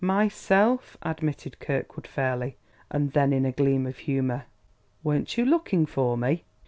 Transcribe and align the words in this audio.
"Myself," 0.03 0.97
admitted 1.03 1.59
Kirkwood 1.59 2.07
fairly; 2.07 2.57
and 2.89 3.13
then, 3.13 3.31
in 3.31 3.45
a 3.45 3.51
gleam 3.51 3.85
of 3.85 3.99
humor: 3.99 4.45
"Weren't 5.03 5.37
you 5.37 5.45
looking 5.45 5.85
for 5.85 6.17
me?" 6.17 6.43